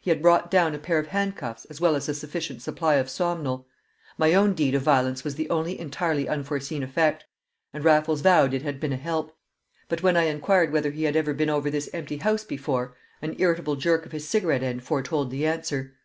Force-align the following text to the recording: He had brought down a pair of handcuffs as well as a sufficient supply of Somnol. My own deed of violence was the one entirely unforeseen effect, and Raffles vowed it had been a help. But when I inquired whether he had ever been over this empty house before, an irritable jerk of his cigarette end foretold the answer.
He 0.00 0.10
had 0.10 0.22
brought 0.22 0.48
down 0.48 0.76
a 0.76 0.78
pair 0.78 1.00
of 1.00 1.08
handcuffs 1.08 1.64
as 1.64 1.80
well 1.80 1.96
as 1.96 2.08
a 2.08 2.14
sufficient 2.14 2.62
supply 2.62 2.94
of 2.94 3.08
Somnol. 3.10 3.66
My 4.16 4.32
own 4.32 4.54
deed 4.54 4.76
of 4.76 4.82
violence 4.82 5.24
was 5.24 5.34
the 5.34 5.48
one 5.48 5.66
entirely 5.66 6.28
unforeseen 6.28 6.84
effect, 6.84 7.24
and 7.72 7.82
Raffles 7.82 8.20
vowed 8.20 8.54
it 8.54 8.62
had 8.62 8.78
been 8.78 8.92
a 8.92 8.96
help. 8.96 9.36
But 9.88 10.04
when 10.04 10.16
I 10.16 10.26
inquired 10.26 10.70
whether 10.72 10.92
he 10.92 11.02
had 11.02 11.16
ever 11.16 11.34
been 11.34 11.50
over 11.50 11.68
this 11.68 11.90
empty 11.92 12.18
house 12.18 12.44
before, 12.44 12.96
an 13.20 13.34
irritable 13.40 13.74
jerk 13.74 14.06
of 14.06 14.12
his 14.12 14.28
cigarette 14.28 14.62
end 14.62 14.84
foretold 14.84 15.32
the 15.32 15.44
answer. 15.44 15.96